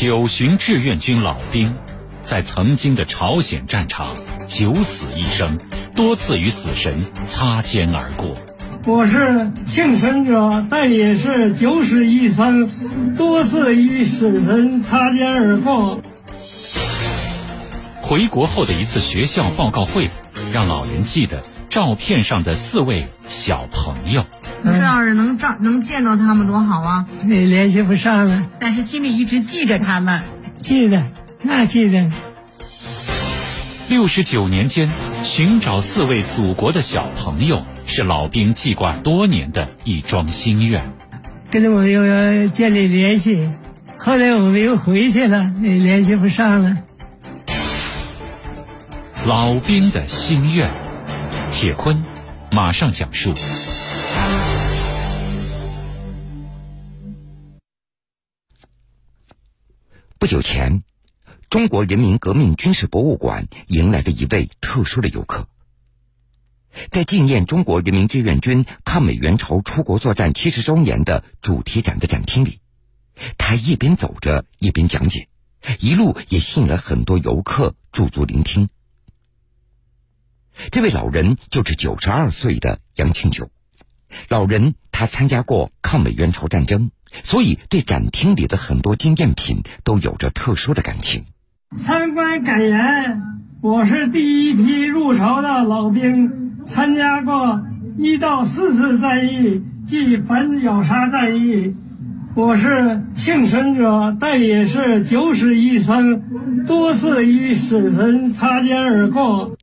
[0.00, 1.74] 九旬志愿军老兵，
[2.22, 4.14] 在曾经的朝鲜战场
[4.46, 5.58] 九死一生，
[5.96, 8.36] 多次与死神擦肩而过。
[8.86, 12.70] 我是幸存者，但也是九死一生，
[13.16, 16.00] 多次与死神擦肩而过。
[18.00, 20.10] 回国后的一次学校报告会，
[20.52, 24.24] 让老人记得照片上的四位小朋友。
[24.64, 27.06] 这要是能照能见到他们多好啊！
[27.24, 30.22] 那联系不上了，但是心里一直记着他们。
[30.60, 31.02] 记得，
[31.42, 32.10] 那记得。
[33.88, 34.90] 六十九年间，
[35.22, 40.82] 寻找四位祖国的小朋友，是老兵记挂多年的一桩心愿。
[41.50, 43.48] 跟着我又要建立联系，
[43.98, 46.76] 后来我们又回去了，也联系不上了。
[49.24, 50.68] 老兵的心愿，
[51.50, 52.04] 铁坤
[52.50, 53.34] 马上讲述。
[60.28, 60.82] 不久前，
[61.48, 65.48] 中国人民革命军事博物馆迎来了一位特殊的游客。
[66.90, 72.60] 在纪念中国人民志愿军抗美援朝出国作战七十周年的主题展的展厅里，
[73.38, 75.28] 他一边走着一边讲解，
[75.80, 78.68] 一路也吸引了很多游客驻足聆听。
[80.70, 83.50] 这位老人就是九十二岁的杨庆九。
[84.28, 86.90] 老人他参加过抗美援朝战争。
[87.24, 91.24] 所以，对展厅里的很多纪念品都有着特殊的感情。
[91.76, 93.22] 参观感言：
[93.60, 97.62] 我是第一批入朝的老兵，参加过
[97.98, 101.74] 一到四次战役即反绞杀战役。
[102.34, 109.56] 我是幸存者，但也是九死一生，多次与死神擦肩而过。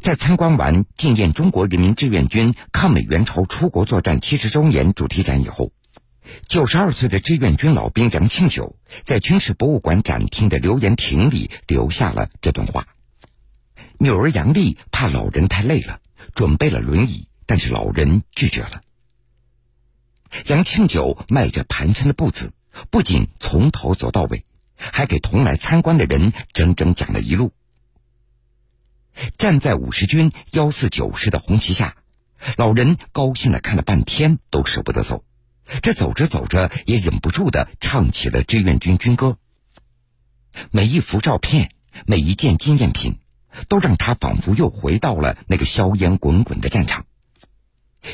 [0.00, 5.72] 在参观完纪念中国人民志愿军抗美援朝出国作战七十周年主题展以后。
[6.48, 12.88] 九十二岁的志愿军老兵杨庆九在军事博物馆展厅的留言亭里留下了这段话。
[13.98, 16.00] 女儿杨丽怕老人太累了，
[16.34, 18.82] 准备了轮椅，但是老人拒绝了。
[20.46, 22.52] 杨庆九迈着蹒跚的步子，
[22.90, 24.44] 不仅从头走到尾，
[24.76, 27.52] 还给同来参观的人整整讲了一路。
[29.36, 31.96] 站在五十军幺四九师的红旗下，
[32.56, 35.24] 老人高兴的看了半天，都舍不得走。
[35.82, 39.38] 这走着走着，也忍不住的唱起了志愿军军歌。
[40.70, 41.70] 每一幅照片，
[42.06, 43.18] 每一件纪念品，
[43.68, 47.06] 都让他仿佛又回到了那个硝烟滚滚的战场。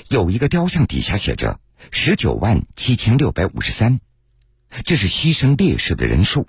[0.09, 1.59] 有一个雕像底下写着
[1.91, 4.01] “十九万七千六百五十三”，
[4.85, 6.47] 这是牺牲烈士的人数。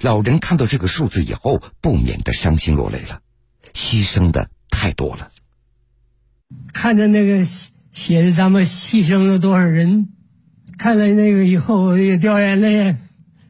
[0.00, 3.20] 老人看到这个数字以后，不免的伤心落泪了。
[3.72, 5.30] 牺牲的太多了。
[6.72, 7.46] 看着那个。
[7.94, 10.08] 写的咱们牺牲了多少人？
[10.76, 12.96] 看了那个以后，我也掉眼泪。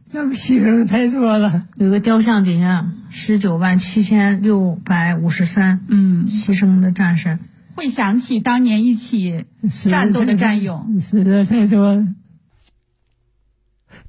[0.05, 1.67] 咱们牺牲太多了。
[1.77, 7.39] 有个雕像底下十九万七千六百五十三，嗯，牺牲的战士，
[7.75, 9.47] 会想起当年一起
[9.89, 12.07] 战斗的战友，死的太多了。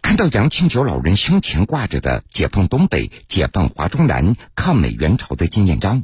[0.02, 6.04] 看到杨庆九老人胸前挂着的“解放东北、解放华中南、抗美援朝”的纪念章，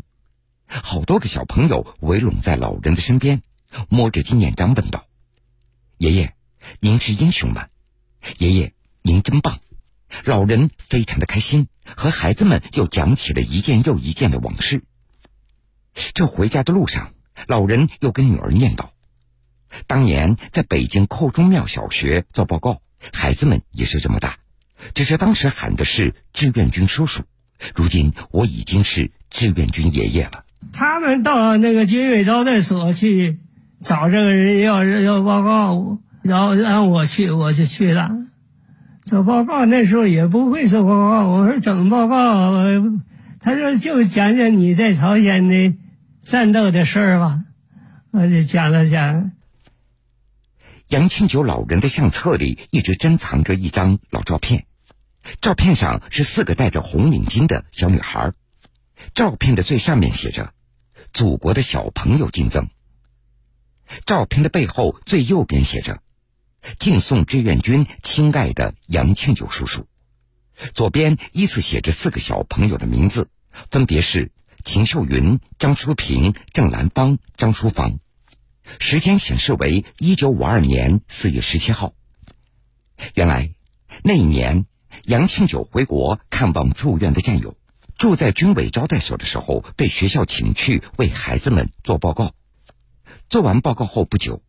[0.68, 3.42] 好多个小朋友围拢在老人的身边。
[3.90, 5.08] 摸着纪念章问道
[5.98, 6.36] ：“爷爷，
[6.80, 7.68] 您是英雄吗？
[8.38, 9.60] 爷爷，您真棒！”
[10.26, 14.84] 老人非常的开心，和孩子们又讲起了一件又一件的往事。
[16.14, 17.14] 这回家的路上，
[17.48, 18.90] 老人又跟女儿念叨
[19.88, 22.82] ：“当年在北京寇中庙小学做报告，
[23.14, 24.40] 孩子们也是这么大，
[24.94, 27.24] 只是当时喊的是志愿军叔叔，
[27.74, 33.40] 如今我已经是志愿军爷爷了。”他们到那个军委招待所去。
[33.84, 38.12] 找这个人要要报告，然后让我去，我就去了。
[39.04, 42.64] 做报告那时候也不会做报告，我说怎么报告？
[43.40, 45.74] 他说就讲讲你在朝鲜的
[46.20, 47.40] 战斗的事儿吧，
[48.12, 49.32] 我就讲了讲。
[50.88, 54.66] 杨庆九老人的相册里一直珍藏着一张老照片，
[55.42, 58.34] 照片上是四个戴着红领巾的小女孩，
[59.16, 60.54] 照片的最上面写着
[61.14, 62.68] “祖国的小朋友敬赠”。
[64.06, 66.02] 照片的背后最右边写着
[66.80, 69.88] “敬送志愿军亲爱的杨庆九叔叔”，
[70.74, 73.30] 左边依次写着四个小朋友的名字，
[73.70, 74.32] 分别是
[74.64, 78.00] 秦秀云、张淑平、郑兰芳、张淑芳。
[78.80, 81.94] 时间显示为一九五二年四月十七号。
[83.16, 83.56] 原来
[84.04, 84.66] 那一年，
[85.04, 87.58] 杨庆九回国看望住院的战友，
[87.98, 92.34] 住在军委招待所的时候，被学校请去为孩子们做报告。
[93.32, 94.44] 做完报告后不久，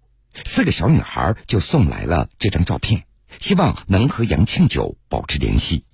[0.44, 3.04] 四个小女孩就送来了这张照片，
[3.38, 5.84] 希望能和杨庆九保持联系。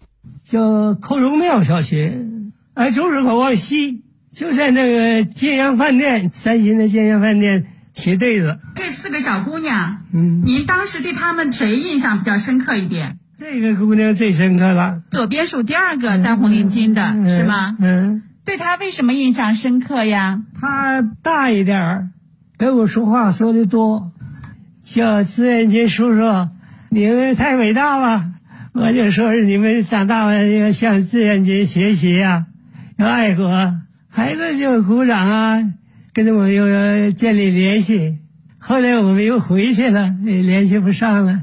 [0.46, 2.24] 叫寇荣庙小学，
[2.72, 4.04] 哎，就是口往西，
[4.34, 8.58] 就在那个建阳饭店，三星的建阳饭店斜对子。
[8.74, 13.18] 这四个小姑娘，嗯，您当时对她们谁印象比较深刻一点？
[13.36, 15.02] 这个姑娘最深刻了。
[15.10, 17.76] 左边数第二个戴红领巾的是吗？
[17.80, 18.22] 嗯。
[18.46, 20.40] 对她为什么印象深刻呀？
[20.58, 22.08] 她大一点儿，
[22.58, 24.10] 跟我说话说的多，
[24.82, 26.48] 叫志愿军叔叔，
[26.90, 28.32] 你们太伟大了。
[28.74, 32.46] 我就说是你们长大了要向志愿军学习呀，
[32.96, 33.48] 要爱国。
[34.08, 35.72] 孩子就鼓掌啊，
[36.12, 38.18] 跟着我又建立联系。
[38.58, 41.42] 后来我们又回去了，联系不上了。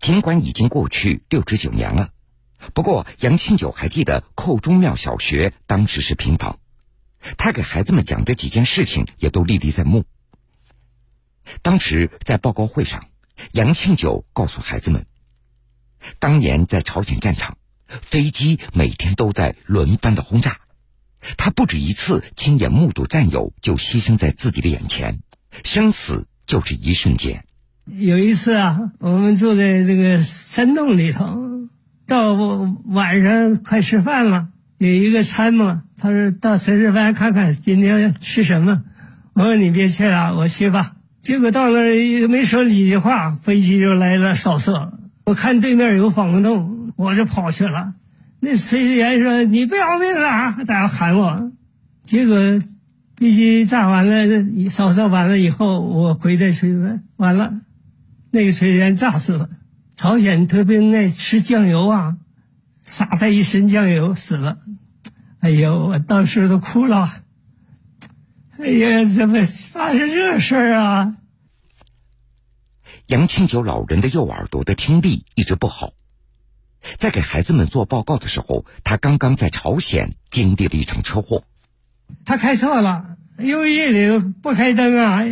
[0.00, 2.08] 尽管已经过去六十九年了，
[2.72, 6.58] 不过杨庆九还记得寇中庙小学当时是平房，
[7.36, 10.04] 他给孩子们讲的几件事情也都历历在目。
[11.62, 13.04] 当时在报告会上，
[13.52, 15.06] 杨庆九告诉孩子们。
[16.18, 17.56] 当年在朝鲜战场，
[17.88, 20.58] 飞机每天都在轮番的轰炸，
[21.36, 25.20] 他不止一次亲眼目睹战友就牺牲在自己的眼前，
[25.64, 27.44] 生死就是一瞬间。
[27.86, 31.68] 有一次啊，我们住在这个山洞里头，
[32.06, 38.82] 到晚上快吃饭了，有一个参谋，他说到炊事班看看今天吃什么。
[39.32, 40.96] 我说你别去了，我去吧。
[41.20, 44.92] 结果到那儿没说几句话，飞机就来了扫射。
[45.24, 47.94] 我看对面有防空洞，我就跑去了。
[48.38, 51.50] 那炊事员说：“你不要命了！”大家喊我。
[52.02, 52.36] 结果
[53.16, 57.54] 飞机炸完了，扫射完了以后，我回来炊事班完了，
[58.30, 59.48] 那个炊事员炸死了。
[59.94, 62.16] 朝鲜特别爱吃酱油啊，
[62.86, 64.58] 撒他一身酱油死了。
[65.40, 67.10] 哎呦，我当时都哭了。
[68.58, 71.16] 哎呀，怎么发生这事儿啊？
[73.06, 75.94] 杨庆九老人的右耳朵的听力一直不好，
[76.98, 81.42] 在给孩子们做报告的时候，他刚刚在朝鲜经历了一场车祸。
[82.24, 85.22] 他开错了，因为夜里不开灯啊，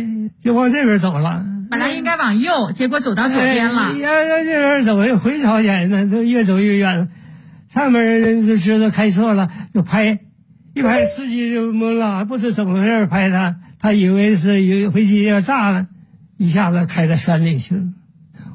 [0.41, 1.45] 就往这边走了。
[1.71, 3.97] 本来应该往右，结果走到左边了。
[3.97, 7.07] 要要这边走，回朝鲜呢，就越走越远了。
[7.75, 10.21] 上面人就知道开错了，就拍，
[10.73, 15.87] 一拍司机就懵了，不知怎么回事拍他，他以为是有飞机要炸了。
[16.37, 17.83] 一下子开到山里去了，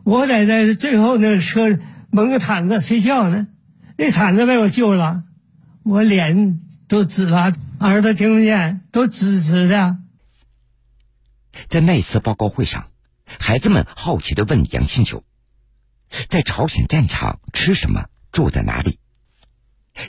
[0.05, 1.79] 我在在最后那车
[2.11, 3.47] 蒙个毯子睡觉呢，
[3.99, 5.23] 那毯子被我救了，
[5.83, 6.59] 我脸
[6.89, 9.99] 都紫了，耳朵听不见，都紫紫的。
[11.69, 12.87] 在那次报告会上，
[13.27, 15.25] 孩子们好奇的问杨庆九，
[16.31, 18.99] 在朝鲜战场吃什么，住在哪里？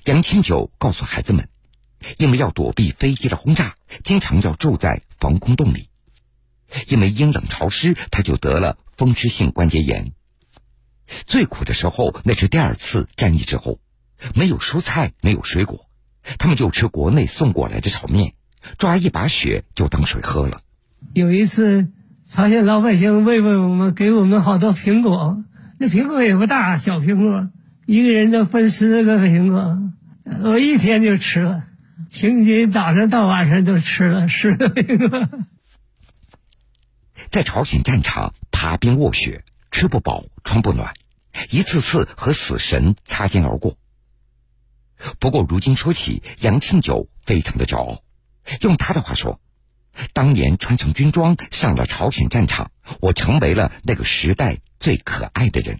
[0.05, 1.49] 杨清九告诉孩子们，
[2.17, 5.89] 因为要躲避飞机的轰炸，经常要住在防空洞里。
[6.87, 10.13] 因为阴冷潮湿，他就得了风湿性关节炎。
[11.25, 13.79] 最苦的时候，那是第二次战役之后，
[14.33, 15.87] 没有蔬菜，没有水果，
[16.39, 18.35] 他们就吃国内送过来的炒面，
[18.77, 20.61] 抓一把雪就当水喝了。
[21.13, 21.91] 有一次，
[22.23, 25.43] 朝鲜老百姓慰问我们，给我们好多苹果，
[25.77, 27.49] 那苹果也不大，小苹果，
[27.85, 29.77] 一个人都分十个苹果，
[30.43, 31.63] 我一天就吃了，
[32.09, 35.27] 星期早上到晚上都吃了十个苹果。
[37.31, 40.93] 在朝鲜战场爬冰卧雪，吃不饱穿不暖，
[41.49, 43.77] 一次次和死神擦肩而过。
[45.19, 48.03] 不过如今说起，杨庆九非常的骄傲。
[48.61, 49.39] 用他的话说
[50.13, 55.79] ：“当年穿上军装上了朝鲜战场，我成为了那个时代最可爱的人。”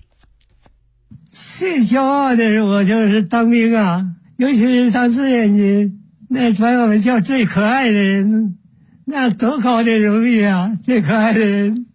[1.34, 8.58] 最骄傲的是我就是当兵啊，尤其是当志愿军，那把我们叫最可爱的人。
[9.06, 10.78] 那多高的荣誉啊！
[10.84, 11.88] 最可爱的人。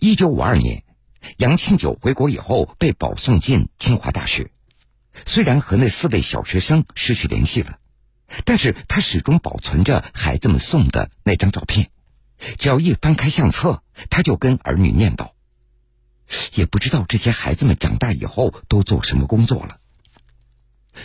[0.00, 0.82] 一九五二年，
[1.36, 4.50] 杨庆九回国以后被保送进清华大学。
[5.26, 7.78] 虽然和那四位小学生失去联系了，
[8.46, 11.90] 但是他始终保存着孩子们送的那张照片。
[12.58, 15.32] 只要一翻开相册，他就跟儿女念叨
[16.54, 19.78] ：“也不知道这些孩子们长大以后都做什么工作了。”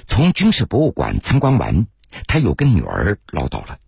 [0.07, 1.87] 从军事博物馆参观完。
[2.27, 3.79] 他又跟女儿唠叨了，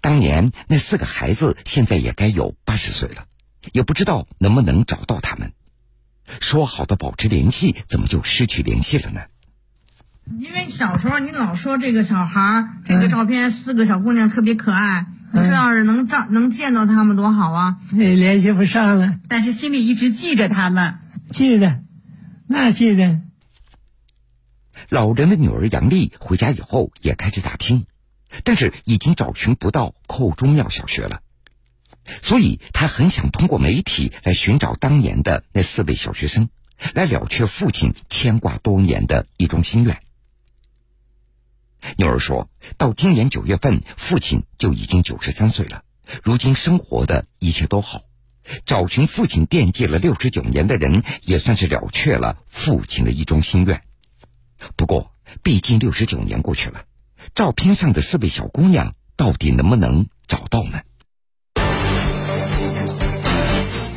[0.00, 3.26] 当年那四个孩子现在也该有八十岁了，
[3.70, 5.52] 也不知道能不能找到他们。
[6.40, 9.20] 说好的保持联系，怎么就失去联系了呢？
[10.38, 17.78] 因为小时候你老说这个小孩这个照片四个小姑娘特别可爱，你说要是能照能见到他们多好啊！
[17.92, 20.98] 也联系不上了，但是心里一直记着他们，
[21.30, 21.82] 记得，
[22.46, 23.20] 那记得。
[24.88, 27.86] 老人的女儿杨丽回家以后也开始打听，
[28.44, 31.20] 但是已经找寻不到寇中庙小学了。
[32.22, 36.48] 所以她很想通过媒体来寻找当年的那四位小学生，
[36.94, 39.98] 来了却父亲牵挂多年的一桩心愿。
[41.96, 45.82] 妞儿说到今年九月份，父亲就已经九十三岁了，
[46.22, 48.02] 如今生活的一切都好，
[48.64, 53.82] 找寻父亲惦记了六十九年的人，也算是了却了父亲的一桩心愿。
[54.76, 56.84] 不过，毕竟六十九年过去了，
[57.34, 60.80] 照片上的四位小姑娘到底能不能找到呢？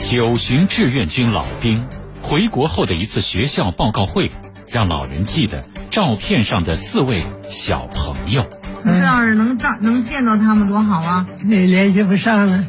[0.09, 1.87] 九旬志愿军老兵
[2.21, 4.31] 回国后的一次学校报告会，
[4.71, 8.45] 让老人记得照片上的四位小朋友。
[8.85, 11.25] 这要是能照能见到他们多好啊！
[11.45, 12.63] 也联系不上了。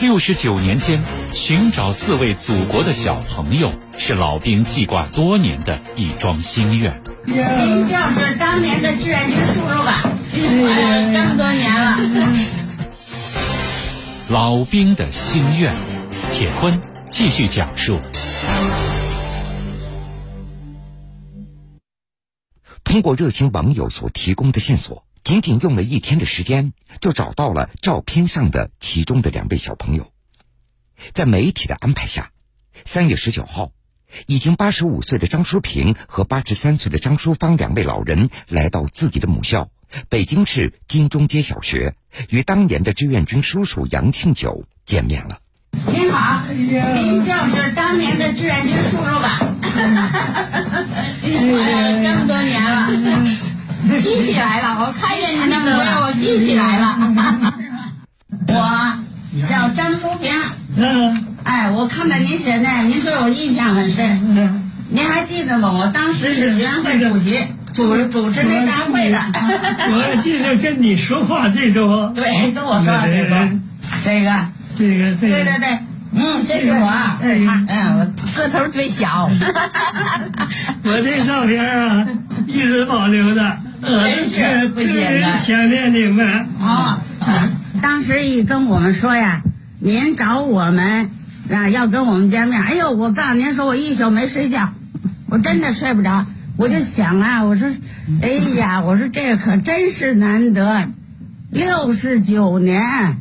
[0.00, 1.02] 六十九年间，
[1.34, 7.02] 寻找四位祖国的小朋友，是老兵记挂多年的一桩心愿。
[7.24, 10.02] 您就是当年的志愿军叔叔吧？
[10.32, 11.98] 这么多年了。
[14.28, 15.74] 老兵的心愿，
[16.32, 16.80] 铁坤
[17.10, 18.00] 继续讲述。
[22.96, 26.72] 通过热心网友所提供的线索，仅仅用了一天的时间，
[27.02, 30.10] 就找到了照片上的其中的两位小朋友。
[31.12, 32.30] 在媒体的安排下，
[32.86, 33.72] 三月十九号，
[34.26, 39.68] 已经八十五岁的张淑平和八十三岁的张淑芳两位老人来到自己的母校——
[40.08, 41.94] 北京市金钟街小学，
[42.30, 45.40] 与当年的志愿军叔叔杨庆九见面了。
[45.92, 49.55] 您好，您就是当年的志愿军叔叔吧？
[52.02, 52.88] 这么多年了，
[54.02, 54.78] 记起来了。
[54.80, 56.96] 我看见您那么多，我记起来了。
[58.48, 58.92] 我
[59.48, 60.32] 叫张淑平。
[60.76, 61.26] 嗯。
[61.44, 64.20] 哎，我看到您现在，您对我印象很深。
[64.36, 64.70] 嗯。
[64.88, 65.70] 您还记得吗？
[65.72, 67.38] 我当时是学生会主席，
[67.74, 69.18] 主主持那大会的。
[69.34, 72.14] 我记得跟你说话这种。
[72.14, 73.06] 对，跟我说话。
[73.06, 73.48] 这个。
[74.04, 74.46] 这个。
[74.76, 75.78] 对对对。
[76.18, 78.06] 嗯，这是我，嗯，我
[78.36, 79.30] 个头最小。
[80.84, 82.06] 我这照片啊，
[82.46, 85.40] 一直保留着，真是不简单。
[85.44, 87.00] 想念你们啊！
[87.82, 89.42] 当时一跟我们说呀，
[89.80, 91.10] 您找我们
[91.50, 92.62] 啊，要跟我们见面。
[92.62, 94.70] 哎呦，我告诉您说，我一宿没睡觉，
[95.28, 96.26] 我真的睡不着。
[96.56, 97.68] 我就想啊，我说，
[98.22, 100.88] 哎呀，我说这可真是难得，
[101.50, 103.18] 六十九年，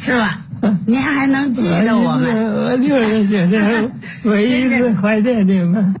[0.00, 0.40] 是吧？
[0.86, 2.54] 您还能记得我们？
[2.54, 3.92] 我就是觉得
[4.24, 5.94] 我一直怀念你们。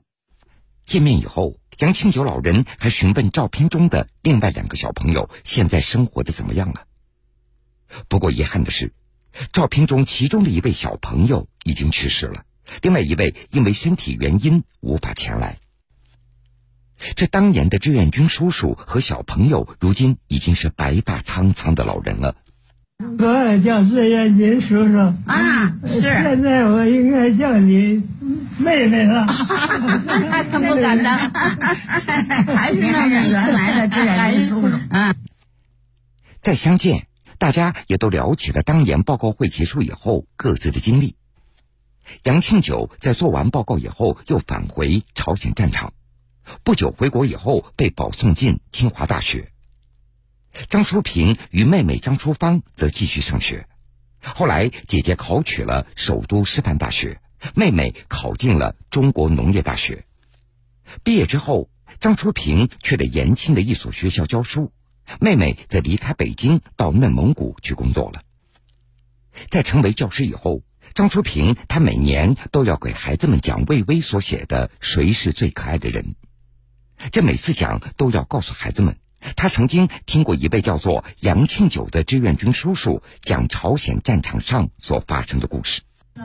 [0.84, 6.84] 见面以后，杨庆九老人还询问照片中的另外两个小朋友现在生活的怎么样了。
[8.08, 8.92] 不过遗憾的是，
[9.52, 12.44] 照片中其中的一位小朋友已经去世了，
[12.82, 15.58] 另外一位因为身体原因无法前来。
[17.14, 22.34] 这当年的志愿军叔叔和小朋友，如今已经是白发苍苍的老人了。
[23.00, 26.00] 我也叫志愿军叔叔啊，是。
[26.00, 28.04] 现在我应该叫你
[28.58, 29.24] 妹妹了。
[30.50, 31.16] 他不敢当，
[32.56, 35.14] 还是那是原来的志愿军叔叔啊。
[36.42, 37.06] 再相见，
[37.38, 41.14] 大家也都聊起了当年报告会结束以后各自的经历。
[42.24, 45.92] 杨庆九在做完报告以后，又返回朝鲜战场，
[46.64, 49.52] 不久回国以后被保送进清华大学。
[50.66, 53.68] 张淑平与妹妹张淑芳则继续上学，
[54.20, 57.20] 后来姐姐考取了首都师范大学，
[57.54, 60.04] 妹妹考进了中国农业大学。
[61.04, 64.72] 毕业之后，张淑平去了延庆的一所学校教书，
[65.20, 68.22] 妹妹则离开北京到内蒙古去工作了。
[69.50, 70.62] 在成为教师以后，
[70.94, 76.16] 张淑平他每年都要给孩子们讲魏巍所写的《谁是最可爱的人》，
[77.12, 78.96] 这每次讲都要告诉孩子们。
[79.36, 85.82] 他曾经听过一位叫做杨庆九的志愿军叔叔讲朝鲜战场上所发生的故事。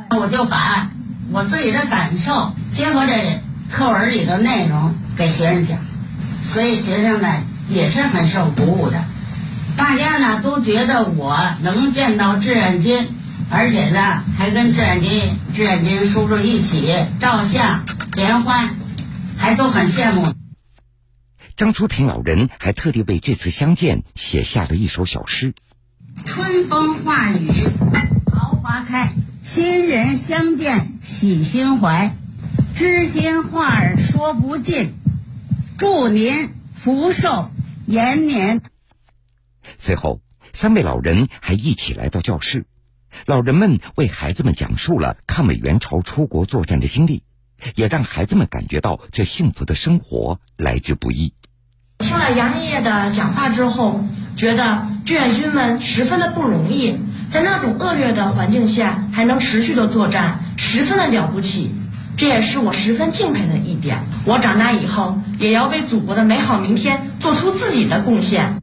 [0.09, 0.89] 我就把
[1.31, 5.79] 我自己的感受结合这课文里的内容给学生讲，
[6.45, 9.03] 所以学生呢也是很受鼓舞的。
[9.77, 13.07] 大家呢都觉得我能见到志愿军，
[13.49, 15.21] 而且呢还跟志愿军
[15.55, 17.83] 志愿军叔叔一起照相
[18.15, 18.69] 联欢，
[19.37, 20.27] 还都很羡慕。
[21.55, 25.53] 张初平老人还特地为这次相见写下了一首小诗
[26.25, 27.47] ：“春风化雨
[28.25, 32.15] 桃花开，亲人相见喜心怀，
[32.73, 34.93] 知心话儿说不尽，
[35.77, 37.51] 祝您福寿
[37.85, 38.61] 延年。”
[39.77, 40.21] 随后，
[40.53, 42.65] 三位老人还一起来到教室，
[43.27, 47.21] 老人们为孩子们讲述了抗美援朝出国作战的经历，
[47.75, 51.35] 也让孩子们感觉到这幸福的生活来之不易。
[52.03, 54.03] 听了杨爷爷的讲话之后，
[54.35, 56.97] 觉得志愿军们十分的不容易，
[57.31, 61.73] 在那种恶劣的环境下还能持续的作战，十分的了不起。
[62.17, 63.99] 这也是我十分敬佩的一点。
[64.25, 68.61] 我长大以后也要为祖国的美好明天做出自己的贡献。